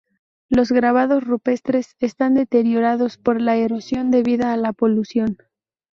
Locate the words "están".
1.99-2.33